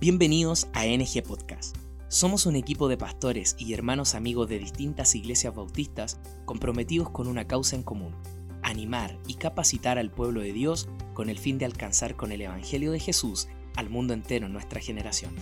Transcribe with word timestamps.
Bienvenidos 0.00 0.66
a 0.72 0.86
NG 0.86 1.22
Podcast. 1.22 1.76
Somos 2.08 2.46
un 2.46 2.56
equipo 2.56 2.88
de 2.88 2.96
pastores 2.96 3.54
y 3.58 3.74
hermanos 3.74 4.14
amigos 4.14 4.48
de 4.48 4.58
distintas 4.58 5.14
iglesias 5.14 5.54
bautistas 5.54 6.18
comprometidos 6.46 7.10
con 7.10 7.26
una 7.26 7.46
causa 7.46 7.76
en 7.76 7.82
común, 7.82 8.16
animar 8.62 9.18
y 9.26 9.34
capacitar 9.34 9.98
al 9.98 10.10
pueblo 10.10 10.40
de 10.40 10.54
Dios 10.54 10.88
con 11.12 11.28
el 11.28 11.38
fin 11.38 11.58
de 11.58 11.66
alcanzar 11.66 12.16
con 12.16 12.32
el 12.32 12.40
Evangelio 12.40 12.92
de 12.92 12.98
Jesús 12.98 13.48
al 13.76 13.90
mundo 13.90 14.14
entero 14.14 14.46
en 14.46 14.54
nuestra 14.54 14.80
generación. 14.80 15.34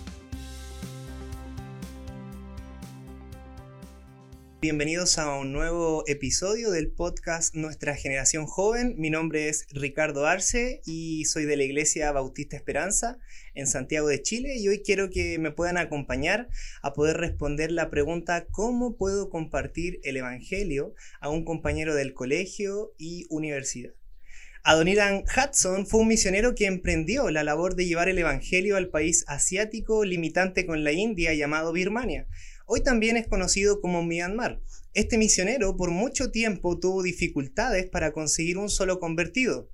Bienvenidos 4.60 5.18
a 5.18 5.38
un 5.38 5.52
nuevo 5.52 6.02
episodio 6.08 6.72
del 6.72 6.90
podcast 6.90 7.54
Nuestra 7.54 7.94
Generación 7.94 8.46
Joven. 8.46 8.96
Mi 8.98 9.08
nombre 9.08 9.48
es 9.48 9.68
Ricardo 9.70 10.26
Arce 10.26 10.82
y 10.84 11.26
soy 11.26 11.44
de 11.44 11.56
la 11.56 11.62
Iglesia 11.62 12.10
Bautista 12.10 12.56
Esperanza 12.56 13.18
en 13.54 13.68
Santiago 13.68 14.08
de 14.08 14.20
Chile 14.20 14.56
y 14.56 14.66
hoy 14.66 14.82
quiero 14.82 15.10
que 15.10 15.38
me 15.38 15.52
puedan 15.52 15.78
acompañar 15.78 16.48
a 16.82 16.92
poder 16.92 17.18
responder 17.18 17.70
la 17.70 17.88
pregunta 17.88 18.46
¿cómo 18.50 18.96
puedo 18.96 19.30
compartir 19.30 20.00
el 20.02 20.16
Evangelio 20.16 20.92
a 21.20 21.28
un 21.28 21.44
compañero 21.44 21.94
del 21.94 22.12
colegio 22.12 22.94
y 22.98 23.26
universidad? 23.30 23.92
Adoniran 24.64 25.22
Hudson 25.22 25.86
fue 25.86 26.00
un 26.00 26.08
misionero 26.08 26.56
que 26.56 26.66
emprendió 26.66 27.30
la 27.30 27.44
labor 27.44 27.76
de 27.76 27.86
llevar 27.86 28.08
el 28.08 28.18
Evangelio 28.18 28.76
al 28.76 28.88
país 28.88 29.24
asiático 29.28 30.04
limitante 30.04 30.66
con 30.66 30.82
la 30.82 30.90
India 30.90 31.32
llamado 31.32 31.72
Birmania 31.72 32.26
Hoy 32.70 32.82
también 32.82 33.16
es 33.16 33.26
conocido 33.26 33.80
como 33.80 34.02
Myanmar. 34.02 34.60
Este 34.92 35.16
misionero 35.16 35.74
por 35.78 35.90
mucho 35.90 36.30
tiempo 36.30 36.78
tuvo 36.78 37.02
dificultades 37.02 37.88
para 37.88 38.12
conseguir 38.12 38.58
un 38.58 38.68
solo 38.68 39.00
convertido. 39.00 39.70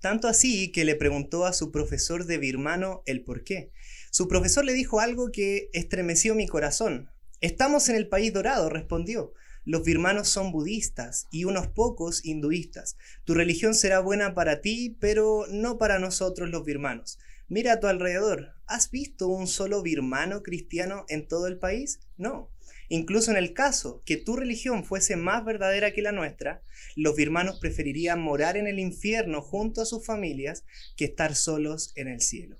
Tanto 0.00 0.28
así 0.28 0.70
que 0.70 0.84
le 0.84 0.94
preguntó 0.94 1.46
a 1.46 1.52
su 1.52 1.72
profesor 1.72 2.24
de 2.24 2.38
birmano 2.38 3.02
el 3.06 3.24
por 3.24 3.42
qué. 3.42 3.72
Su 4.12 4.28
profesor 4.28 4.64
le 4.64 4.72
dijo 4.72 5.00
algo 5.00 5.32
que 5.32 5.68
estremeció 5.72 6.36
mi 6.36 6.46
corazón. 6.46 7.10
Estamos 7.40 7.88
en 7.88 7.96
el 7.96 8.06
país 8.06 8.32
dorado, 8.32 8.68
respondió. 8.68 9.32
Los 9.64 9.82
birmanos 9.82 10.28
son 10.28 10.52
budistas 10.52 11.26
y 11.32 11.42
unos 11.42 11.66
pocos 11.66 12.24
hinduistas. 12.24 12.96
Tu 13.24 13.34
religión 13.34 13.74
será 13.74 13.98
buena 13.98 14.32
para 14.32 14.60
ti, 14.60 14.96
pero 15.00 15.46
no 15.50 15.76
para 15.76 15.98
nosotros 15.98 16.50
los 16.50 16.64
birmanos. 16.64 17.18
Mira 17.52 17.74
a 17.74 17.80
tu 17.80 17.86
alrededor. 17.86 18.54
¿Has 18.66 18.90
visto 18.90 19.28
un 19.28 19.46
solo 19.46 19.82
birmano 19.82 20.42
cristiano 20.42 21.04
en 21.10 21.28
todo 21.28 21.46
el 21.46 21.58
país? 21.58 22.00
No. 22.22 22.52
Incluso 22.88 23.32
en 23.32 23.36
el 23.36 23.52
caso 23.52 24.00
que 24.06 24.16
tu 24.16 24.36
religión 24.36 24.84
fuese 24.84 25.16
más 25.16 25.44
verdadera 25.44 25.92
que 25.92 26.02
la 26.02 26.12
nuestra, 26.12 26.62
los 26.94 27.16
birmanos 27.16 27.58
preferirían 27.58 28.20
morar 28.22 28.56
en 28.56 28.68
el 28.68 28.78
infierno 28.78 29.42
junto 29.42 29.82
a 29.82 29.86
sus 29.86 30.06
familias 30.06 30.64
que 30.96 31.06
estar 31.06 31.34
solos 31.34 31.92
en 31.96 32.06
el 32.06 32.20
cielo. 32.20 32.58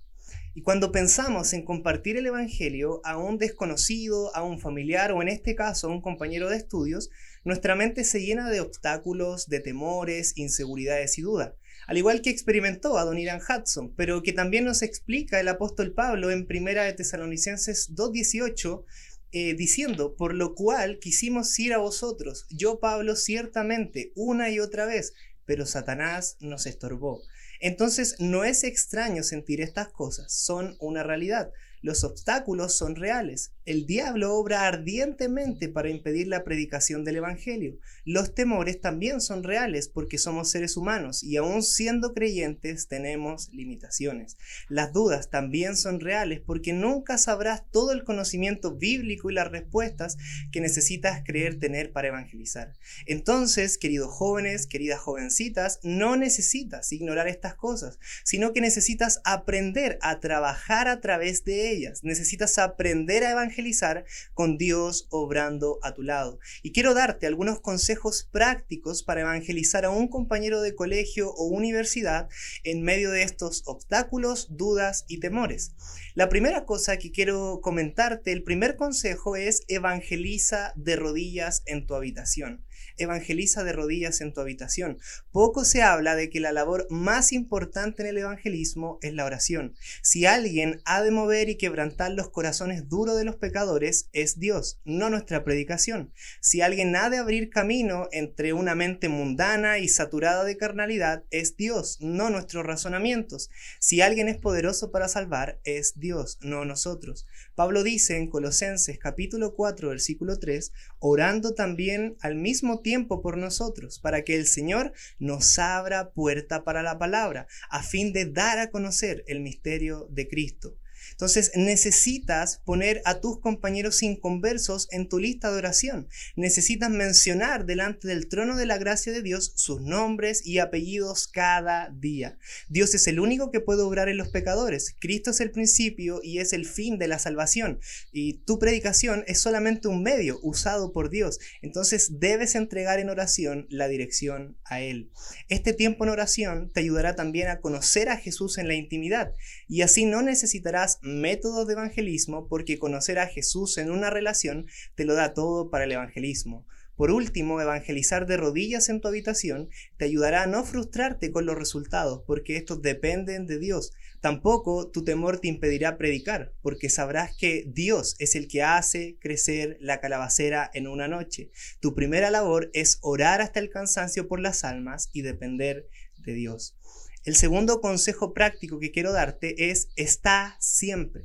Y 0.55 0.63
cuando 0.63 0.91
pensamos 0.91 1.53
en 1.53 1.65
compartir 1.65 2.17
el 2.17 2.27
Evangelio 2.27 3.01
a 3.05 3.17
un 3.19 3.39
desconocido, 3.39 4.35
a 4.35 4.43
un 4.43 4.59
familiar 4.59 5.13
o 5.13 5.23
en 5.23 5.29
este 5.29 5.55
caso 5.55 5.87
a 5.87 5.91
un 5.91 6.03
compañero 6.03 6.51
de 6.51 6.57
estudios, 6.57 7.11
nuestra 7.45 7.77
mente 7.77 8.03
se 8.03 8.21
llena 8.21 8.51
de 8.51 8.61
obstáculos, 8.61 9.49
de 9.49 9.61
temores, 9.61 10.37
inseguridades 10.37 11.19
y 11.19 11.23
dudas 11.23 11.53
al 11.87 11.99
igual 11.99 12.23
que 12.23 12.31
experimentó 12.31 12.97
Adoniran 12.97 13.41
Hudson, 13.41 13.95
pero 13.97 14.23
que 14.23 14.33
también 14.33 14.65
nos 14.65 14.83
explica 14.83 15.41
el 15.41 15.49
apóstol 15.49 15.93
Pablo 15.93 16.31
en 16.31 16.47
Primera 16.47 16.85
de 16.85 16.93
Tesalonicenses 16.93 17.95
2.18, 17.95 18.85
eh, 19.33 19.55
diciendo, 19.55 20.15
por 20.15 20.35
lo 20.35 20.55
cual 20.55 20.99
quisimos 20.99 21.59
ir 21.59 21.73
a 21.73 21.79
vosotros, 21.79 22.47
yo 22.51 22.81
Pablo 22.81 23.17
ciertamente, 23.17 24.13
una 24.15 24.51
y 24.51 24.61
otra 24.61 24.87
vez, 24.87 25.15
pero 25.45 25.67
Satanás 25.67 26.37
nos 26.41 26.67
estorbó. 26.67 27.23
Entonces 27.61 28.17
no 28.19 28.45
es 28.45 28.63
extraño 28.65 29.23
sentir 29.23 29.61
estas 29.61 29.89
cosas, 29.89 30.33
son 30.33 30.77
una 30.81 31.03
realidad. 31.03 31.51
Los 31.83 32.05
obstáculos 32.05 32.77
son 32.77 32.95
reales. 32.95 33.53
El 33.65 33.87
diablo 33.87 34.35
obra 34.35 34.67
ardientemente 34.67 35.69
para 35.69 35.91
impedir 35.91 36.29
la 36.29 36.45
predicación 36.45 37.05
del 37.05 37.17
Evangelio. 37.17 37.79
Los 38.05 38.35
temores 38.35 38.81
también 38.81 39.21
son 39.21 39.43
reales 39.43 39.89
porque 39.89 40.19
somos 40.19 40.49
seres 40.51 40.77
humanos 40.77 41.25
y 41.25 41.37
aún 41.37 41.63
siendo 41.65 42.15
creyentes 42.15 42.87
tenemos 42.87 43.49
limitaciones. 43.53 44.37
Las 44.69 44.93
dudas 44.93 45.29
también 45.29 45.77
son 45.77 45.99
reales 46.01 46.41
porque 46.41 46.73
nunca 46.73 47.19
sabrás 47.19 47.65
todo 47.71 47.93
el 47.93 48.05
conocimiento 48.05 48.77
bíblico 48.77 49.31
y 49.31 49.35
las 49.35 49.51
respuestas 49.51 50.17
que 50.53 50.61
necesitas 50.61 51.23
creer 51.25 51.59
tener 51.59 51.93
para 51.93 52.09
evangelizar. 52.09 52.75
Entonces, 53.07 53.77
queridos 53.77 54.13
jóvenes, 54.13 54.67
queridas 54.67 55.01
jovencitas, 55.01 55.81
no 55.83 56.17
necesitas 56.17 56.93
ignorar 56.93 57.27
estas 57.27 57.57
cosas, 57.57 57.99
sino 58.25 58.53
que 58.53 58.61
necesitas 58.61 59.21
aprender 59.25 59.99
a 60.01 60.21
trabajar 60.21 60.87
a 60.87 61.01
través 61.01 61.45
de 61.45 61.71
ellas. 61.71 61.72
Necesitas 62.03 62.59
aprender 62.59 63.25
a 63.25 63.31
evangelizar 63.31 64.05
con 64.35 64.59
Dios 64.59 65.07
obrando 65.11 65.79
a 65.83 65.95
tu 65.95 66.03
lado. 66.03 66.39
Y 66.63 66.73
quiero 66.73 66.95
darte 66.95 67.27
algunos 67.27 67.61
consejos 67.61 68.29
prácticos 68.31 69.03
para 69.03 69.23
evangelizar 69.23 69.85
a 69.85 69.91
un 69.91 70.09
compañero 70.09 70.61
de 70.61 70.75
colegio 70.75 71.33
o 71.33 71.47
universidad 71.47 72.29
en 72.65 72.83
medio 72.83 73.11
de 73.11 73.23
estos 73.23 73.63
obstáculos, 73.67 74.49
dudas 74.51 75.05
y 75.09 75.21
temores. 75.21 75.73
La 76.15 76.29
primera 76.29 76.67
cosa 76.67 76.99
que 76.99 77.11
quiero 77.11 77.61
comentarte, 77.63 78.33
el 78.33 78.43
primer 78.43 78.77
consejo 78.77 79.37
es 79.37 79.63
evangeliza 79.69 80.73
de 80.77 80.97
rodillas 80.97 81.63
en 81.67 81.87
tu 81.87 81.95
habitación 81.95 82.63
evangeliza 82.97 83.65
de 83.65 83.73
rodillas 83.73 84.21
en 84.21 84.33
tu 84.33 84.41
habitación. 84.41 84.99
Poco 85.31 85.65
se 85.65 85.83
habla 85.83 86.17
de 86.17 86.31
que 86.31 86.41
la 86.41 86.53
labor 86.53 86.87
más 86.91 87.33
importante 87.33 88.03
en 88.03 88.09
el 88.09 88.19
evangelismo 88.19 88.99
es 89.03 89.15
la 89.15 89.25
oración. 89.25 89.75
Si 90.03 90.27
alguien 90.27 90.81
ha 90.85 91.03
de 91.03 91.11
mover 91.11 91.49
y 91.49 91.57
quebrantar 91.57 92.13
los 92.13 92.31
corazones 92.31 92.89
duros 92.89 93.17
de 93.17 93.25
los 93.25 93.37
pecadores, 93.37 94.09
es 94.13 94.39
Dios, 94.39 94.81
no 94.85 95.11
nuestra 95.11 95.45
predicación. 95.45 96.13
Si 96.41 96.61
alguien 96.61 96.95
ha 96.97 97.11
de 97.11 97.19
abrir 97.19 97.51
camino 97.51 98.09
entre 98.13 98.53
una 98.53 98.75
mente 98.75 99.09
mundana 99.09 99.79
y 99.79 99.89
saturada 99.89 100.45
de 100.45 100.57
carnalidad, 100.57 101.25
es 101.31 101.57
Dios, 101.57 101.99
no 102.01 102.31
nuestros 102.31 102.65
razonamientos. 102.65 103.51
Si 103.79 104.01
alguien 104.01 104.29
es 104.29 104.37
poderoso 104.37 104.91
para 104.91 105.09
salvar, 105.09 105.61
es 105.65 105.99
Dios, 105.99 106.39
no 106.43 106.65
nosotros. 106.65 107.27
Pablo 107.55 107.83
dice 107.83 108.17
en 108.17 108.29
Colosenses 108.29 108.99
capítulo 108.99 109.55
4 109.55 109.89
versículo 109.89 110.39
3, 110.39 110.73
orando 110.99 111.55
también 111.55 112.17
al 112.21 112.35
mismo 112.35 112.82
tiempo 112.83 113.23
por 113.23 113.39
nosotros, 113.39 113.99
para 113.99 114.23
que 114.23 114.37
el 114.37 114.47
Señor 114.47 114.93
nos 115.19 115.59
abra 115.59 116.11
puerta 116.11 116.65
para 116.65 116.83
la 116.83 116.99
palabra, 116.99 117.47
a 117.71 117.83
fin 117.83 118.13
de 118.13 118.27
dar 118.27 118.59
a 118.59 118.71
conocer 118.71 119.25
el 119.27 119.41
misterio 119.41 120.07
de 120.11 120.29
Cristo 120.29 120.77
entonces 121.11 121.53
necesitas 121.55 122.61
poner 122.65 123.03
a 123.05 123.21
tus 123.21 123.41
compañeros 123.41 124.03
inconversos 124.03 124.89
en 124.91 125.09
tu 125.09 125.19
lista 125.19 125.51
de 125.51 125.59
oración. 125.59 126.09
Necesitas 126.37 126.91
mencionar 126.91 127.67
delante 127.67 128.09
del 128.09 128.29
trono 128.29 128.57
de 128.57 128.67
la 128.67 128.79
gracia 128.79 129.13
de 129.13 129.23
Dios 129.23 129.53
sus 129.57 129.81
nombres 129.81 130.45
y 130.45 130.59
apellidos 130.59 131.29
cada 131.29 131.91
día. 131.91 132.39
Dios 132.69 132.95
es 132.95 133.07
el 133.07 133.21
único 133.21 133.51
que 133.51 133.61
puede 133.61 133.83
obrar 133.83 134.09
en 134.09 134.17
los 134.17 134.29
pecadores. 134.29 134.95
Cristo 134.99 135.31
es 135.31 135.41
el 135.41 135.51
principio 135.51 136.21
y 136.23 136.39
es 136.39 136.53
el 136.53 136.67
fin 136.67 136.99
de 136.99 137.09
la 137.09 137.19
salvación. 137.19 137.81
Y 138.13 138.45
tu 138.45 138.59
predicación 138.59 139.25
es 139.27 139.41
solamente 139.41 139.89
un 139.89 140.03
medio 140.03 140.39
usado 140.43 140.93
por 140.93 141.11
Dios. 141.11 141.39
Entonces 141.61 142.21
debes 142.21 142.55
entregar 142.55 142.99
en 142.99 143.11
oración 143.11 143.67
la 143.69 143.89
dirección 143.89 144.59
a 144.65 144.81
Él. 144.81 145.11
Este 145.49 145.73
tiempo 145.73 146.05
en 146.05 146.11
oración 146.11 146.71
te 146.73 146.81
ayudará 146.81 147.15
también 147.15 147.49
a 147.49 147.61
conocer 147.61 148.09
a 148.09 148.17
Jesús 148.17 148.59
en 148.59 148.69
la 148.69 148.75
intimidad 148.75 149.35
y 149.69 149.83
así 149.83 150.05
no 150.05 150.23
necesitarás 150.23 150.92
métodos 151.03 151.67
de 151.67 151.75
evangelismo 151.75 152.49
porque 152.49 152.79
conocer 152.79 153.19
a 153.19 153.27
Jesús 153.27 153.79
en 153.79 153.91
una 153.91 154.11
relación 154.11 154.67
te 154.95 155.05
lo 155.05 155.15
da 155.15 155.35
todo 155.35 155.71
para 155.71 155.85
el 155.85 155.93
evangelismo. 155.93 156.67
Por 156.97 157.11
último, 157.11 157.61
evangelizar 157.61 158.27
de 158.27 158.37
rodillas 158.37 158.89
en 158.89 159.01
tu 159.01 159.09
habitación 159.09 159.71
te 159.97 160.05
ayudará 160.05 160.43
a 160.43 160.47
no 160.47 160.63
frustrarte 160.63 161.33
con 161.33 161.47
los 161.47 161.57
resultados, 161.57 162.23
porque 162.27 162.57
estos 162.57 162.83
dependen 162.83 163.47
de 163.47 163.59
Dios. 163.59 163.93
Tampoco 164.21 164.91
tu 164.91 165.03
temor 165.03 165.41
te 165.41 165.49
impedirá 165.49 165.97
predicar, 165.97 166.53
porque 166.61 166.91
sabrás 166.91 167.35
que 167.37 167.65
Dios 167.67 168.15
es 168.19 168.37
el 168.37 168.47
que 168.47 168.63
hace 168.63 169.17
crecer 169.21 169.79
la 169.81 170.01
calabacera 170.01 170.71
en 170.75 170.87
una 170.87 171.09
noche. 171.09 171.51
Tu 171.81 171.95
primera 171.95 172.31
labor 172.31 172.71
es 172.75 172.99
orar 173.01 173.41
hasta 173.41 173.59
el 173.59 173.71
cansancio 173.71 174.29
por 174.29 174.39
las 174.39 174.63
almas 174.63 175.09
y 175.13 175.23
depender 175.23 175.89
de 176.19 176.35
Dios. 176.35 176.77
El 177.25 177.37
segundo 177.37 177.81
consejo 177.81 178.35
práctico 178.35 178.81
que 178.81 178.91
quiero 178.91 179.13
darte 179.13 179.71
es 179.71 179.91
está 179.95 180.57
siempre. 180.59 181.25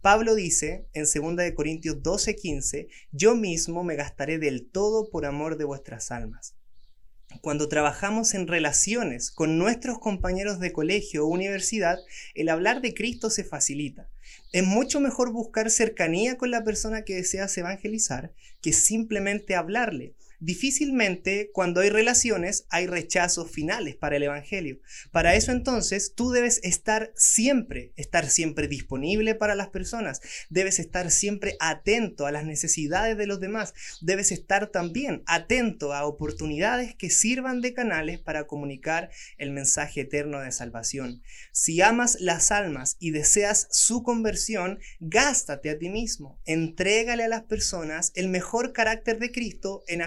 Pablo 0.00 0.34
dice 0.34 0.86
en 0.92 1.04
2 1.04 1.52
Corintios 1.54 2.02
12:15, 2.02 2.88
yo 3.12 3.36
mismo 3.36 3.84
me 3.84 3.94
gastaré 3.94 4.38
del 4.38 4.66
todo 4.66 5.08
por 5.08 5.24
amor 5.24 5.56
de 5.56 5.64
vuestras 5.64 6.10
almas. 6.10 6.56
Cuando 7.42 7.68
trabajamos 7.68 8.34
en 8.34 8.48
relaciones 8.48 9.30
con 9.30 9.56
nuestros 9.56 10.00
compañeros 10.00 10.58
de 10.58 10.72
colegio 10.72 11.24
o 11.24 11.28
universidad, 11.28 11.98
el 12.34 12.48
hablar 12.48 12.80
de 12.80 12.92
Cristo 12.92 13.30
se 13.30 13.44
facilita. 13.44 14.08
Es 14.52 14.64
mucho 14.64 14.98
mejor 14.98 15.30
buscar 15.30 15.70
cercanía 15.70 16.36
con 16.38 16.50
la 16.50 16.64
persona 16.64 17.02
que 17.02 17.14
deseas 17.14 17.56
evangelizar 17.56 18.32
que 18.60 18.72
simplemente 18.72 19.54
hablarle. 19.54 20.16
Difícilmente 20.40 21.50
cuando 21.52 21.80
hay 21.80 21.90
relaciones 21.90 22.66
hay 22.70 22.86
rechazos 22.86 23.50
finales 23.50 23.96
para 23.96 24.16
el 24.16 24.22
Evangelio. 24.22 24.80
Para 25.10 25.34
eso 25.34 25.52
entonces 25.52 26.14
tú 26.14 26.30
debes 26.30 26.60
estar 26.62 27.12
siempre, 27.16 27.92
estar 27.96 28.28
siempre 28.28 28.68
disponible 28.68 29.34
para 29.34 29.54
las 29.54 29.68
personas, 29.68 30.20
debes 30.50 30.78
estar 30.78 31.10
siempre 31.10 31.56
atento 31.60 32.26
a 32.26 32.32
las 32.32 32.44
necesidades 32.44 33.16
de 33.16 33.26
los 33.26 33.40
demás, 33.40 33.74
debes 34.00 34.32
estar 34.32 34.68
también 34.68 35.22
atento 35.26 35.92
a 35.92 36.06
oportunidades 36.06 36.94
que 36.94 37.10
sirvan 37.10 37.60
de 37.60 37.74
canales 37.74 38.18
para 38.18 38.46
comunicar 38.46 39.10
el 39.38 39.50
mensaje 39.50 40.02
eterno 40.02 40.40
de 40.40 40.52
salvación. 40.52 41.22
Si 41.52 41.80
amas 41.80 42.18
las 42.20 42.50
almas 42.50 42.96
y 42.98 43.10
deseas 43.10 43.68
su 43.70 44.02
conversión, 44.02 44.78
gástate 45.00 45.70
a 45.70 45.78
ti 45.78 45.88
mismo, 45.88 46.40
entrégale 46.44 47.24
a 47.24 47.28
las 47.28 47.42
personas 47.42 48.12
el 48.14 48.28
mejor 48.28 48.72
carácter 48.72 49.18
de 49.18 49.32
Cristo 49.32 49.84
en 49.86 50.02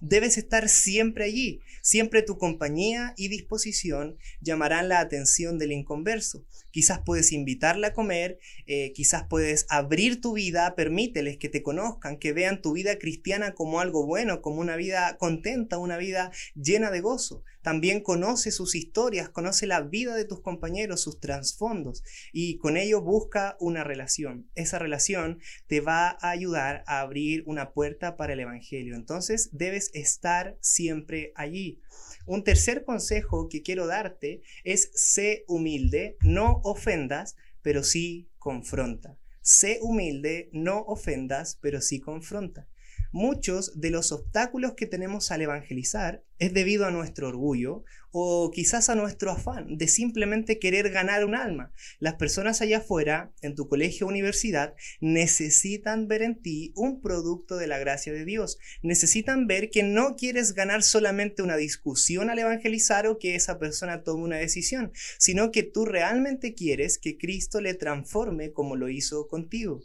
Debes 0.00 0.38
estar 0.38 0.68
siempre 0.68 1.24
allí, 1.24 1.60
siempre 1.80 2.22
tu 2.22 2.38
compañía 2.38 3.14
y 3.16 3.28
disposición 3.28 4.16
llamarán 4.40 4.88
la 4.88 5.00
atención 5.00 5.58
del 5.58 5.72
inconverso. 5.72 6.44
Quizás 6.70 7.00
puedes 7.04 7.32
invitarla 7.32 7.88
a 7.88 7.92
comer, 7.92 8.38
eh, 8.66 8.92
quizás 8.94 9.24
puedes 9.28 9.66
abrir 9.68 10.20
tu 10.20 10.32
vida, 10.32 10.74
permíteles 10.74 11.36
que 11.36 11.50
te 11.50 11.62
conozcan, 11.62 12.18
que 12.18 12.32
vean 12.32 12.62
tu 12.62 12.72
vida 12.72 12.98
cristiana 12.98 13.52
como 13.52 13.80
algo 13.80 14.06
bueno, 14.06 14.40
como 14.40 14.60
una 14.60 14.76
vida 14.76 15.16
contenta, 15.18 15.78
una 15.78 15.98
vida 15.98 16.30
llena 16.54 16.90
de 16.90 17.00
gozo. 17.00 17.44
También 17.62 18.00
conoce 18.00 18.50
sus 18.50 18.74
historias, 18.74 19.28
conoce 19.28 19.66
la 19.66 19.82
vida 19.82 20.16
de 20.16 20.24
tus 20.24 20.40
compañeros, 20.40 21.00
sus 21.00 21.20
trasfondos 21.20 22.02
y 22.32 22.56
con 22.56 22.76
ello 22.76 23.00
busca 23.00 23.56
una 23.60 23.84
relación. 23.84 24.50
Esa 24.56 24.80
relación 24.80 25.38
te 25.68 25.80
va 25.80 26.18
a 26.20 26.30
ayudar 26.30 26.82
a 26.86 27.00
abrir 27.00 27.44
una 27.46 27.70
puerta 27.70 28.16
para 28.16 28.32
el 28.32 28.40
Evangelio. 28.40 28.96
Entonces 28.96 29.21
debes 29.52 29.90
estar 29.94 30.56
siempre 30.60 31.32
allí. 31.34 31.80
Un 32.26 32.44
tercer 32.44 32.84
consejo 32.84 33.48
que 33.48 33.62
quiero 33.62 33.86
darte 33.86 34.42
es 34.64 34.90
sé 34.94 35.44
humilde, 35.48 36.16
no 36.20 36.60
ofendas, 36.64 37.36
pero 37.62 37.82
sí 37.82 38.28
confronta. 38.38 39.18
Sé 39.40 39.78
humilde, 39.82 40.48
no 40.52 40.80
ofendas, 40.80 41.58
pero 41.60 41.80
sí 41.80 42.00
confronta. 42.00 42.68
Muchos 43.12 43.78
de 43.78 43.90
los 43.90 44.10
obstáculos 44.10 44.72
que 44.74 44.86
tenemos 44.86 45.30
al 45.30 45.42
evangelizar 45.42 46.24
es 46.38 46.54
debido 46.54 46.86
a 46.86 46.90
nuestro 46.90 47.28
orgullo 47.28 47.84
o 48.10 48.50
quizás 48.50 48.88
a 48.88 48.94
nuestro 48.94 49.30
afán 49.30 49.76
de 49.76 49.86
simplemente 49.86 50.58
querer 50.58 50.90
ganar 50.90 51.24
un 51.24 51.34
alma. 51.34 51.72
Las 51.98 52.14
personas 52.14 52.62
allá 52.62 52.78
afuera, 52.78 53.30
en 53.42 53.54
tu 53.54 53.68
colegio 53.68 54.06
o 54.06 54.10
universidad, 54.10 54.74
necesitan 55.00 56.08
ver 56.08 56.22
en 56.22 56.40
ti 56.40 56.72
un 56.74 57.02
producto 57.02 57.56
de 57.56 57.66
la 57.66 57.78
gracia 57.78 58.14
de 58.14 58.24
Dios. 58.24 58.58
Necesitan 58.82 59.46
ver 59.46 59.68
que 59.68 59.82
no 59.82 60.16
quieres 60.16 60.54
ganar 60.54 60.82
solamente 60.82 61.42
una 61.42 61.56
discusión 61.56 62.30
al 62.30 62.38
evangelizar 62.38 63.06
o 63.06 63.18
que 63.18 63.34
esa 63.34 63.58
persona 63.58 64.04
tome 64.04 64.24
una 64.24 64.36
decisión, 64.36 64.90
sino 65.18 65.52
que 65.52 65.62
tú 65.62 65.84
realmente 65.84 66.54
quieres 66.54 66.98
que 66.98 67.18
Cristo 67.18 67.60
le 67.60 67.74
transforme 67.74 68.52
como 68.52 68.74
lo 68.74 68.88
hizo 68.88 69.28
contigo. 69.28 69.82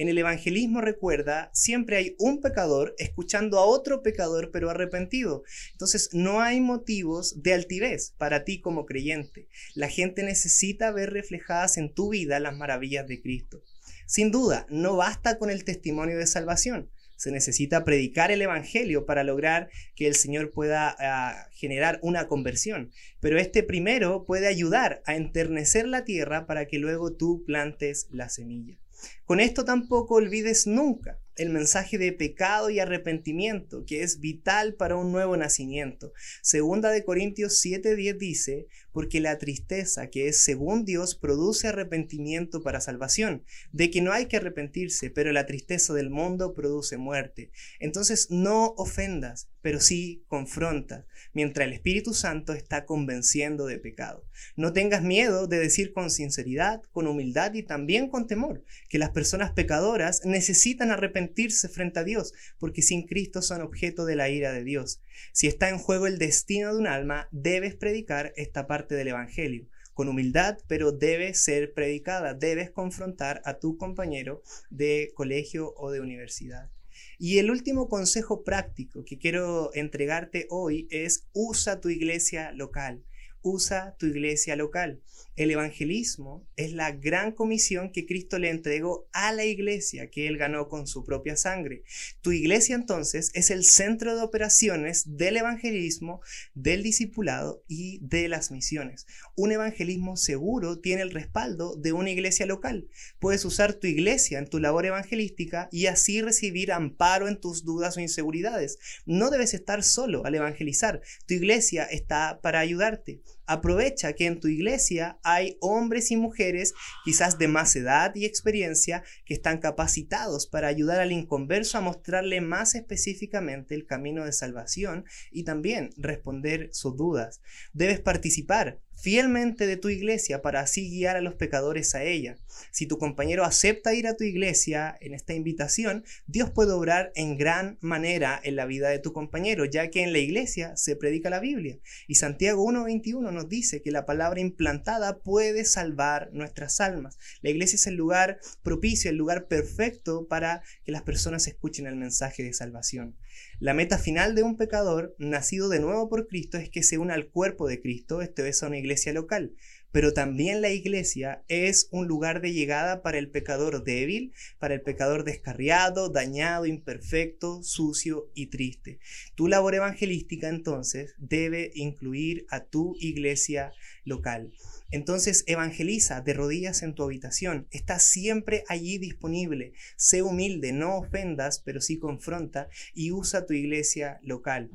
En 0.00 0.08
el 0.08 0.16
evangelismo, 0.16 0.80
recuerda, 0.80 1.50
siempre 1.52 1.98
hay 1.98 2.16
un 2.18 2.40
pecador 2.40 2.94
escuchando 2.96 3.58
a 3.58 3.66
otro 3.66 4.02
pecador 4.02 4.50
pero 4.50 4.70
arrepentido. 4.70 5.42
Entonces, 5.72 6.08
no 6.14 6.40
hay 6.40 6.62
motivos 6.62 7.42
de 7.42 7.52
altivez 7.52 8.14
para 8.16 8.44
ti 8.44 8.62
como 8.62 8.86
creyente. 8.86 9.46
La 9.74 9.90
gente 9.90 10.22
necesita 10.22 10.90
ver 10.90 11.12
reflejadas 11.12 11.76
en 11.76 11.92
tu 11.92 12.08
vida 12.08 12.40
las 12.40 12.56
maravillas 12.56 13.06
de 13.08 13.20
Cristo. 13.20 13.62
Sin 14.06 14.30
duda, 14.30 14.64
no 14.70 14.96
basta 14.96 15.36
con 15.36 15.50
el 15.50 15.64
testimonio 15.64 16.16
de 16.16 16.26
salvación. 16.26 16.88
Se 17.16 17.30
necesita 17.30 17.84
predicar 17.84 18.30
el 18.30 18.40
Evangelio 18.40 19.04
para 19.04 19.22
lograr 19.22 19.68
que 19.94 20.06
el 20.06 20.14
Señor 20.14 20.50
pueda 20.50 20.96
ah, 20.98 21.46
generar 21.52 21.98
una 22.00 22.26
conversión. 22.26 22.90
Pero 23.20 23.38
este 23.38 23.62
primero 23.62 24.24
puede 24.24 24.46
ayudar 24.46 25.02
a 25.04 25.16
enternecer 25.16 25.86
la 25.86 26.04
tierra 26.04 26.46
para 26.46 26.64
que 26.64 26.78
luego 26.78 27.12
tú 27.12 27.44
plantes 27.44 28.06
la 28.10 28.30
semilla. 28.30 28.78
Con 29.24 29.40
esto 29.40 29.64
tampoco 29.64 30.16
olvides 30.16 30.66
nunca 30.66 31.18
el 31.36 31.48
mensaje 31.48 31.96
de 31.96 32.12
pecado 32.12 32.68
y 32.68 32.80
arrepentimiento, 32.80 33.84
que 33.86 34.02
es 34.02 34.20
vital 34.20 34.74
para 34.74 34.96
un 34.96 35.10
nuevo 35.10 35.36
nacimiento. 35.36 36.12
Segunda 36.42 36.90
de 36.90 37.04
Corintios 37.04 37.64
7:10 37.64 38.18
dice, 38.18 38.66
porque 38.92 39.20
la 39.20 39.38
tristeza 39.38 40.08
que 40.08 40.28
es 40.28 40.44
según 40.44 40.84
Dios 40.84 41.14
produce 41.14 41.68
arrepentimiento 41.68 42.62
para 42.62 42.80
salvación, 42.80 43.44
de 43.72 43.90
que 43.90 44.02
no 44.02 44.12
hay 44.12 44.26
que 44.26 44.36
arrepentirse, 44.36 45.10
pero 45.10 45.32
la 45.32 45.46
tristeza 45.46 45.94
del 45.94 46.10
mundo 46.10 46.52
produce 46.54 46.98
muerte. 46.98 47.50
Entonces 47.78 48.26
no 48.30 48.74
ofendas, 48.76 49.48
pero 49.62 49.80
sí 49.80 50.24
confronta, 50.26 51.06
mientras 51.32 51.66
el 51.66 51.74
Espíritu 51.74 52.14
Santo 52.14 52.52
está 52.52 52.84
convenciendo 52.86 53.66
de 53.66 53.78
pecado. 53.78 54.24
No 54.56 54.72
tengas 54.72 55.02
miedo 55.02 55.46
de 55.46 55.58
decir 55.58 55.92
con 55.92 56.10
sinceridad, 56.10 56.82
con 56.92 57.06
humildad 57.06 57.54
y 57.54 57.62
también 57.62 58.08
con 58.08 58.26
temor 58.26 58.64
que 58.88 58.98
las 58.98 59.10
personas 59.10 59.52
pecadoras 59.52 60.22
necesitan 60.24 60.90
arrepentirse 60.90 61.68
frente 61.68 62.00
a 62.00 62.04
Dios, 62.04 62.32
porque 62.58 62.82
sin 62.82 63.06
Cristo 63.06 63.42
son 63.42 63.62
objeto 63.62 64.04
de 64.04 64.16
la 64.16 64.28
ira 64.28 64.52
de 64.52 64.64
Dios. 64.64 65.02
Si 65.32 65.46
está 65.46 65.68
en 65.68 65.78
juego 65.78 66.06
el 66.06 66.18
destino 66.18 66.72
de 66.72 66.80
un 66.80 66.86
alma, 66.86 67.28
debes 67.30 67.74
predicar 67.74 68.32
esta 68.36 68.66
parte 68.66 68.94
del 68.94 69.08
Evangelio 69.08 69.68
con 70.00 70.08
humildad, 70.08 70.56
pero 70.66 70.92
debe 70.92 71.34
ser 71.34 71.74
predicada, 71.74 72.32
debes 72.32 72.70
confrontar 72.70 73.42
a 73.44 73.58
tu 73.58 73.76
compañero 73.76 74.42
de 74.70 75.12
colegio 75.14 75.74
o 75.76 75.90
de 75.90 76.00
universidad. 76.00 76.70
Y 77.18 77.38
el 77.38 77.50
último 77.50 77.88
consejo 77.88 78.44
práctico 78.44 79.04
que 79.04 79.18
quiero 79.18 79.70
entregarte 79.74 80.46
hoy 80.50 80.86
es 80.90 81.28
usa 81.32 81.80
tu 81.80 81.88
iglesia 81.88 82.52
local 82.52 83.04
usa 83.42 83.96
tu 83.98 84.06
iglesia 84.06 84.56
local. 84.56 85.00
El 85.36 85.50
evangelismo 85.50 86.46
es 86.56 86.72
la 86.72 86.92
gran 86.92 87.32
comisión 87.32 87.92
que 87.92 88.04
Cristo 88.04 88.38
le 88.38 88.50
entregó 88.50 89.08
a 89.12 89.32
la 89.32 89.46
iglesia 89.46 90.10
que 90.10 90.26
él 90.26 90.36
ganó 90.36 90.68
con 90.68 90.86
su 90.86 91.02
propia 91.02 91.34
sangre. 91.34 91.82
Tu 92.20 92.32
iglesia 92.32 92.74
entonces 92.74 93.30
es 93.32 93.50
el 93.50 93.64
centro 93.64 94.14
de 94.14 94.22
operaciones 94.22 95.16
del 95.16 95.38
evangelismo, 95.38 96.20
del 96.52 96.82
discipulado 96.82 97.64
y 97.68 98.00
de 98.02 98.28
las 98.28 98.50
misiones. 98.50 99.06
Un 99.34 99.52
evangelismo 99.52 100.18
seguro 100.18 100.78
tiene 100.78 101.00
el 101.00 101.10
respaldo 101.10 101.74
de 101.74 101.92
una 101.92 102.10
iglesia 102.10 102.44
local. 102.44 102.88
Puedes 103.18 103.44
usar 103.46 103.72
tu 103.72 103.86
iglesia 103.86 104.38
en 104.38 104.48
tu 104.48 104.58
labor 104.58 104.84
evangelística 104.84 105.70
y 105.72 105.86
así 105.86 106.20
recibir 106.20 106.70
amparo 106.70 107.28
en 107.28 107.40
tus 107.40 107.64
dudas 107.64 107.96
o 107.96 108.00
inseguridades. 108.00 108.78
No 109.06 109.30
debes 109.30 109.54
estar 109.54 109.84
solo 109.84 110.26
al 110.26 110.34
evangelizar. 110.34 111.00
Tu 111.26 111.34
iglesia 111.34 111.84
está 111.84 112.40
para 112.42 112.60
ayudarte. 112.60 113.22
Aprovecha 113.50 114.12
que 114.12 114.26
en 114.26 114.38
tu 114.38 114.46
iglesia 114.46 115.18
hay 115.24 115.56
hombres 115.60 116.12
y 116.12 116.16
mujeres, 116.16 116.72
quizás 117.04 117.36
de 117.36 117.48
más 117.48 117.74
edad 117.74 118.14
y 118.14 118.24
experiencia, 118.24 119.02
que 119.24 119.34
están 119.34 119.58
capacitados 119.58 120.46
para 120.46 120.68
ayudar 120.68 121.00
al 121.00 121.10
inconverso 121.10 121.76
a 121.76 121.80
mostrarle 121.80 122.40
más 122.40 122.76
específicamente 122.76 123.74
el 123.74 123.86
camino 123.86 124.24
de 124.24 124.30
salvación 124.30 125.04
y 125.32 125.42
también 125.42 125.90
responder 125.96 126.68
sus 126.72 126.96
dudas. 126.96 127.40
Debes 127.72 127.98
participar 127.98 128.78
fielmente 129.00 129.66
de 129.66 129.76
tu 129.76 129.88
iglesia 129.88 130.42
para 130.42 130.60
así 130.60 130.90
guiar 130.90 131.16
a 131.16 131.20
los 131.20 131.34
pecadores 131.34 131.94
a 131.94 132.04
ella. 132.04 132.36
Si 132.70 132.86
tu 132.86 132.98
compañero 132.98 133.44
acepta 133.44 133.94
ir 133.94 134.06
a 134.06 134.16
tu 134.16 134.24
iglesia 134.24 134.96
en 135.00 135.14
esta 135.14 135.32
invitación, 135.32 136.04
Dios 136.26 136.50
puede 136.50 136.72
obrar 136.72 137.10
en 137.14 137.38
gran 137.38 137.78
manera 137.80 138.38
en 138.42 138.56
la 138.56 138.66
vida 138.66 138.90
de 138.90 138.98
tu 138.98 139.12
compañero, 139.12 139.64
ya 139.64 139.90
que 139.90 140.02
en 140.02 140.12
la 140.12 140.18
iglesia 140.18 140.76
se 140.76 140.96
predica 140.96 141.30
la 141.30 141.40
Biblia. 141.40 141.78
Y 142.06 142.16
Santiago 142.16 142.64
1.21 142.64 143.32
nos 143.32 143.39
dice 143.44 143.82
que 143.82 143.90
la 143.90 144.06
palabra 144.06 144.40
implantada 144.40 145.18
puede 145.18 145.64
salvar 145.64 146.30
nuestras 146.32 146.80
almas. 146.80 147.18
La 147.42 147.50
iglesia 147.50 147.76
es 147.76 147.86
el 147.86 147.94
lugar 147.94 148.40
propicio, 148.62 149.10
el 149.10 149.16
lugar 149.16 149.46
perfecto 149.46 150.26
para 150.28 150.62
que 150.84 150.92
las 150.92 151.02
personas 151.02 151.46
escuchen 151.46 151.86
el 151.86 151.96
mensaje 151.96 152.42
de 152.42 152.52
salvación. 152.52 153.16
La 153.58 153.74
meta 153.74 153.98
final 153.98 154.34
de 154.34 154.42
un 154.42 154.56
pecador 154.56 155.14
nacido 155.18 155.68
de 155.68 155.80
nuevo 155.80 156.08
por 156.08 156.26
Cristo 156.26 156.58
es 156.58 156.70
que 156.70 156.82
se 156.82 156.98
una 156.98 157.14
al 157.14 157.28
cuerpo 157.28 157.68
de 157.68 157.80
Cristo, 157.80 158.22
esto 158.22 158.44
es 158.44 158.62
a 158.62 158.66
una 158.66 158.78
iglesia 158.78 159.12
local. 159.12 159.54
Pero 159.92 160.12
también 160.12 160.60
la 160.60 160.70
iglesia 160.70 161.42
es 161.48 161.88
un 161.90 162.06
lugar 162.06 162.40
de 162.40 162.52
llegada 162.52 163.02
para 163.02 163.18
el 163.18 163.30
pecador 163.30 163.82
débil, 163.82 164.32
para 164.58 164.74
el 164.74 164.82
pecador 164.82 165.24
descarriado, 165.24 166.08
dañado, 166.08 166.66
imperfecto, 166.66 167.62
sucio 167.62 168.30
y 168.34 168.46
triste. 168.46 169.00
Tu 169.34 169.48
labor 169.48 169.74
evangelística 169.74 170.48
entonces 170.48 171.14
debe 171.18 171.72
incluir 171.74 172.46
a 172.50 172.64
tu 172.64 172.96
iglesia 173.00 173.72
local. 174.04 174.52
Entonces 174.92 175.44
evangeliza 175.46 176.20
de 176.20 176.34
rodillas 176.34 176.82
en 176.82 176.94
tu 176.94 177.04
habitación. 177.04 177.68
Está 177.70 177.98
siempre 177.98 178.64
allí 178.68 178.98
disponible. 178.98 179.72
Sé 179.96 180.22
humilde, 180.22 180.72
no 180.72 180.98
ofendas, 180.98 181.60
pero 181.64 181.80
sí 181.80 181.98
confronta 181.98 182.68
y 182.94 183.12
usa 183.12 183.46
tu 183.46 183.54
iglesia 183.54 184.18
local. 184.22 184.70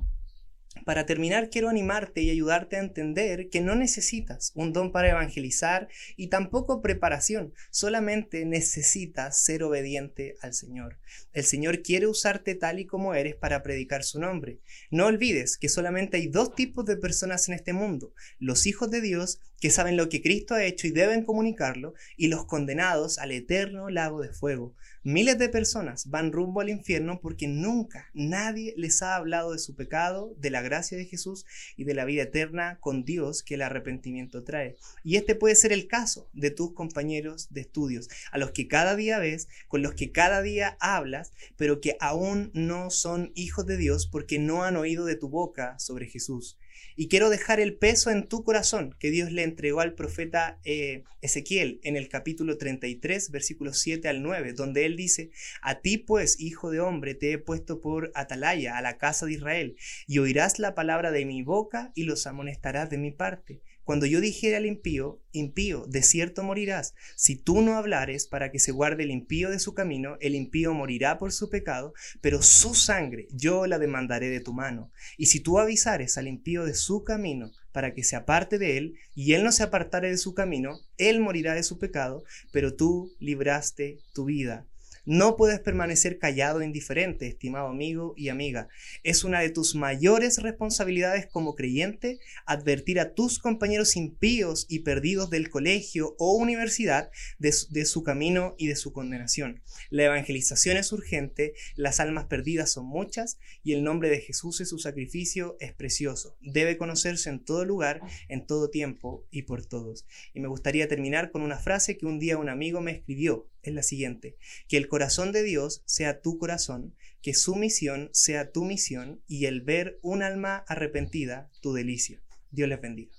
Para 0.84 1.06
terminar, 1.06 1.50
quiero 1.50 1.70
animarte 1.70 2.22
y 2.22 2.30
ayudarte 2.30 2.76
a 2.76 2.82
entender 2.82 3.50
que 3.50 3.62
no 3.62 3.76
necesitas 3.76 4.52
un 4.56 4.74
don 4.74 4.92
para 4.92 5.10
evangelizar 5.10 5.88
y 6.16 6.28
tampoco 6.28 6.82
preparación, 6.82 7.54
solamente 7.72 8.46
necesitas 8.46 9.44
ser 9.44 9.64
obediente 9.64 10.36
al 10.42 10.54
Señor. 10.54 10.98
El 11.34 11.44
Señor 11.44 11.82
quiere 11.82 12.08
usarte 12.08 12.56
tal 12.56 12.80
y 12.80 12.86
como 12.86 13.14
eres 13.14 13.36
para 13.36 13.64
predicar 13.64 14.04
su 14.04 14.20
nombre. 14.20 14.60
No 14.92 15.08
olvides 15.08 15.58
que 15.58 15.70
solamente 15.70 16.18
hay 16.18 16.28
dos 16.28 16.54
tipos 16.54 16.86
de 16.86 16.98
personas 16.98 17.48
en 17.48 17.56
este 17.56 17.74
mundo, 17.74 18.14
los 18.40 18.66
hijos 18.66 18.92
de 18.92 19.02
Dios 19.02 19.40
que 19.66 19.72
saben 19.72 19.98
lo 19.98 20.10
que 20.10 20.22
Cristo 20.22 20.54
ha 20.54 20.64
hecho 20.64 20.86
y 20.86 20.92
deben 20.92 21.24
comunicarlo, 21.24 21.96
y 22.18 22.28
los 22.28 22.46
condenados 22.46 23.18
al 23.18 23.32
eterno 23.32 23.90
lago 23.90 24.22
de 24.22 24.30
fuego. 24.30 24.76
Miles 25.02 25.40
de 25.40 25.50
personas 25.50 26.08
van 26.12 26.32
rumbo 26.32 26.62
al 26.62 26.70
infierno 26.70 27.20
porque 27.20 27.48
nunca 27.48 28.12
nadie 28.14 28.76
les 28.78 29.02
ha 29.02 29.16
hablado 29.16 29.54
de 29.54 29.58
su 29.58 29.76
pecado, 29.76 30.36
de 30.38 30.52
la 30.52 30.62
gracia 30.62 31.00
de 31.00 31.06
Jesús 31.06 31.48
y 31.78 31.84
de 31.84 31.96
la 31.96 32.06
vida 32.06 32.22
eterna 32.22 32.78
con 32.80 33.06
Dios 33.06 33.42
que 33.42 33.56
el 33.56 33.64
arrepentimiento 33.64 34.44
trae. 34.44 34.78
Y 35.04 35.16
este 35.16 35.34
puede 35.34 35.56
ser 35.56 35.74
el 35.74 35.88
caso 35.88 36.30
de 36.34 36.52
tus 36.52 36.74
compañeros 36.74 37.48
de 37.50 37.62
estudios, 37.62 38.08
a 38.32 38.38
los 38.38 38.52
que 38.52 38.68
cada 38.68 38.96
día 38.96 39.18
ves, 39.18 39.48
con 39.68 39.82
los 39.82 39.96
que 39.96 40.12
cada 40.12 40.44
día 40.44 40.78
hablas, 40.80 41.32
pero 41.58 41.82
que 41.82 41.98
aún 42.00 42.52
no 42.54 42.92
son 42.92 43.32
hijos 43.34 43.66
de 43.66 43.78
Dios 43.78 44.06
porque 44.06 44.38
no 44.38 44.64
han 44.64 44.76
oído 44.76 45.06
de 45.06 45.16
tu 45.16 45.28
boca 45.28 45.80
sobre 45.80 46.06
Jesús. 46.06 46.60
Y 46.96 47.08
quiero 47.08 47.30
dejar 47.30 47.60
el 47.60 47.78
peso 47.78 48.10
en 48.10 48.28
tu 48.28 48.44
corazón 48.44 48.96
que 49.00 49.12
Dios 49.12 49.32
le 49.32 49.44
entregó 49.44 49.82
al 49.82 49.96
profeta 49.96 50.60
eh, 50.64 51.04
Ezequiel 51.22 51.80
en 51.84 51.98
el 51.98 52.08
capítulo 52.08 52.58
33, 52.58 53.32
versículos 53.32 53.80
7 53.80 54.08
al 54.08 54.24
9, 54.24 54.54
donde 54.54 54.86
él 54.86 54.96
dice, 54.96 55.32
A 55.62 55.82
ti 55.82 55.98
pues, 55.98 56.40
hijo 56.40 56.72
de 56.72 56.80
hombre, 56.80 57.16
te 57.16 57.34
he 57.34 57.38
puesto 57.38 57.82
por 57.82 58.12
atalaya 58.16 58.78
a 58.78 58.82
la 58.82 58.98
casa 58.98 59.26
de 59.26 59.34
Israel, 59.34 59.76
y 60.08 60.20
oirás 60.20 60.60
la 60.60 60.76
palabra 60.76 61.12
de 61.12 61.26
mi 61.26 61.44
boca 61.44 61.92
y 61.96 62.04
los 62.04 62.28
amonestarás 62.28 62.90
de 62.90 62.98
mi 62.98 63.12
parte 63.12 63.62
cuando 63.86 64.08
yo 64.08 64.20
dijera 64.20 64.58
al 64.58 64.66
impío, 64.66 65.22
impío, 65.32 65.86
de 65.88 66.02
cierto 66.02 66.44
morirás, 66.44 66.96
si 67.16 67.36
tú 67.36 67.62
no 67.62 67.78
hablares 67.78 68.26
para 68.26 68.52
que 68.52 68.60
se 68.60 68.72
guarde 68.72 69.04
el 69.04 69.12
impío 69.12 69.52
de 69.52 69.60
su 69.60 69.76
camino, 69.76 70.18
el 70.22 70.34
impío 70.34 70.74
morirá 70.74 71.20
por 71.20 71.32
su 71.32 71.50
pecado, 71.52 71.94
pero 72.20 72.42
su 72.42 72.74
sangre 72.74 73.28
yo 73.32 73.68
la 73.68 73.78
demandaré 73.78 74.30
de 74.30 74.40
tu 74.40 74.54
mano. 74.54 74.92
Y 75.18 75.28
si 75.28 75.40
tú 75.40 75.60
avisares 75.60 76.18
al 76.18 76.28
impío 76.28 76.66
de 76.66 76.74
su 76.74 77.04
camino, 77.04 77.52
para 77.72 77.94
que 77.94 78.04
se 78.04 78.16
aparte 78.16 78.58
de 78.58 78.78
él, 78.78 78.96
y 79.14 79.34
él 79.34 79.44
no 79.44 79.52
se 79.52 79.62
apartare 79.62 80.10
de 80.10 80.18
su 80.18 80.34
camino, 80.34 80.80
él 80.98 81.20
morirá 81.20 81.54
de 81.54 81.64
su 81.64 81.78
pecado, 81.78 82.24
pero 82.52 82.76
tú 82.76 83.12
libraste 83.20 84.00
tu 84.14 84.26
vida. 84.26 84.66
No 85.08 85.36
puedes 85.36 85.60
permanecer 85.60 86.18
callado 86.18 86.62
e 86.62 86.66
indiferente, 86.66 87.28
estimado 87.28 87.68
amigo 87.68 88.16
y 88.18 88.30
amiga. 88.30 88.70
Es 89.04 89.24
una 89.24 89.40
de 89.40 89.52
tus 89.52 89.76
mayores 89.76 90.42
responsabilidades 90.42 91.28
como 91.28 91.54
creyente 91.54 92.20
advertir 92.48 93.00
a 93.00 93.14
tus 93.14 93.38
compañeros 93.38 93.96
impíos 93.98 94.66
y 94.68 94.80
perdidos 94.80 95.30
del 95.30 95.52
colegio 95.52 96.16
o 96.18 96.34
universidad 96.34 97.12
de 97.38 97.52
su, 97.86 98.02
camino 98.02 98.56
y 98.58 98.66
de 98.66 98.76
su 98.76 98.94
condenación. 98.94 99.62
La 99.92 100.06
evangelización 100.06 100.78
es 100.78 100.92
urgente, 100.92 101.54
las 101.76 102.00
almas 102.00 102.26
perdidas 102.26 102.72
son 102.72 102.88
muchas 102.88 103.38
y 103.64 103.74
el 103.74 103.84
nombre 103.84 104.10
de 104.10 104.22
Jesús 104.22 104.60
y 104.62 104.66
su 104.66 104.80
sacrificio 104.80 105.56
es 105.60 105.72
precioso. 105.72 106.36
Debe 106.42 106.78
conocerse 106.78 107.30
en 107.30 107.46
todo 107.46 107.64
lugar, 107.64 108.02
en 108.28 108.48
todo 108.48 108.72
tiempo 108.72 109.24
y 109.30 109.44
por 109.44 109.64
todos. 109.68 110.08
Y 110.34 110.40
me 110.40 110.48
gustaría 110.48 110.88
terminar 110.88 111.30
con 111.30 111.44
una 111.44 111.60
frase 111.60 111.96
que 111.96 112.08
un 112.08 112.18
día 112.18 112.40
un 112.40 112.50
amigo 112.50 112.82
me 112.82 112.92
escribió 112.92 113.48
es 113.70 113.76
la 113.76 113.84
siguiente, 113.84 114.38
que 114.68 114.78
el 114.78 114.88
corazón 114.88 115.32
de 115.32 115.44
Dios 115.44 115.84
sea 115.86 116.22
tu 116.22 116.38
corazón, 116.38 116.96
que 117.22 117.34
su 117.34 117.56
misión 117.56 118.10
sea 118.14 118.52
tu 118.52 118.66
misión 118.66 119.22
y 119.28 119.46
el 119.46 119.62
ver 119.62 120.00
un 120.02 120.24
alma 120.24 120.64
arrepentida 120.68 121.50
tu 121.62 121.74
delicia. 121.74 122.22
Dios 122.52 122.70
les 122.70 122.82
bendiga. 122.82 123.12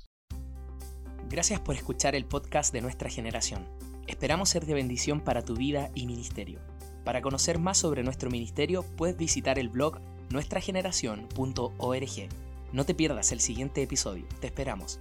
Gracias 1.28 1.60
por 1.60 1.74
escuchar 1.74 2.14
el 2.14 2.24
podcast 2.24 2.72
de 2.72 2.80
nuestra 2.80 3.10
generación. 3.10 3.68
Esperamos 4.06 4.50
ser 4.50 4.64
de 4.64 4.74
bendición 4.74 5.24
para 5.24 5.42
tu 5.42 5.56
vida 5.56 5.90
y 5.94 6.06
ministerio. 6.06 6.60
Para 7.04 7.22
conocer 7.22 7.58
más 7.58 7.78
sobre 7.78 8.04
nuestro 8.04 8.30
ministerio 8.30 8.84
puedes 8.96 9.16
visitar 9.16 9.58
el 9.58 9.68
blog 9.68 10.00
nuestrageneración.org. 10.30 12.28
No 12.72 12.86
te 12.86 12.94
pierdas 12.94 13.32
el 13.32 13.40
siguiente 13.40 13.82
episodio, 13.82 14.26
te 14.40 14.46
esperamos. 14.46 15.00